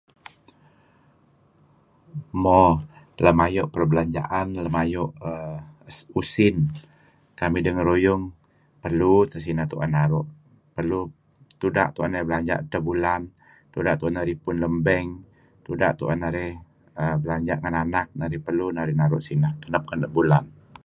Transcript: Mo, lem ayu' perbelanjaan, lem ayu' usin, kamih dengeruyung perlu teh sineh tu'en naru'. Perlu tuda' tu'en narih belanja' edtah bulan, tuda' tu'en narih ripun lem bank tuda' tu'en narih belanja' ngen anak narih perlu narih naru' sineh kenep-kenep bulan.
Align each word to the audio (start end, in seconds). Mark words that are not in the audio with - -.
Mo, 2.43 2.61
lem 3.23 3.39
ayu' 3.45 3.71
perbelanjaan, 3.73 4.47
lem 4.63 4.75
ayu' 4.83 5.13
usin, 6.19 6.55
kamih 7.39 7.63
dengeruyung 7.65 8.23
perlu 8.83 9.13
teh 9.31 9.41
sineh 9.45 9.65
tu'en 9.71 9.91
naru'. 9.97 10.27
Perlu 10.75 10.99
tuda' 11.61 11.91
tu'en 11.95 12.09
narih 12.11 12.27
belanja' 12.27 12.61
edtah 12.63 12.81
bulan, 12.87 13.21
tuda' 13.73 13.97
tu'en 13.99 14.13
narih 14.15 14.29
ripun 14.33 14.55
lem 14.63 14.75
bank 14.87 15.07
tuda' 15.65 15.95
tu'en 15.99 16.19
narih 16.23 16.51
belanja' 17.23 17.59
ngen 17.61 17.75
anak 17.83 18.07
narih 18.19 18.41
perlu 18.45 18.65
narih 18.77 18.95
naru' 19.01 19.25
sineh 19.27 19.51
kenep-kenep 19.63 20.11
bulan. 20.17 20.45